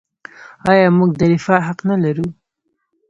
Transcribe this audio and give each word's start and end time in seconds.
آیا 0.71 0.87
موږ 0.97 1.11
د 1.19 1.21
رفاه 1.31 1.61
حق 1.67 1.79
نلرو؟ 1.89 2.27